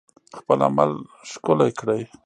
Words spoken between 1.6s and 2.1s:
کړئ